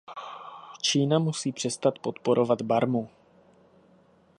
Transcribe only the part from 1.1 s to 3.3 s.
musí přestat podporovat Barmu.